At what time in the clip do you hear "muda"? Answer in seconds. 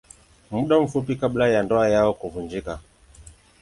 0.51-0.79